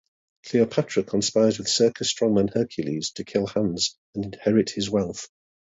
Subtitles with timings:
[0.47, 5.27] Cleopatra conspires with circus strongman Hercules to kill Hans and inherit his wealth.